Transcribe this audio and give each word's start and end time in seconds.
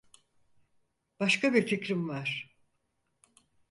Başka 1.19 1.53
bir 1.53 1.67
fikrim 1.67 2.09
var. 2.09 2.55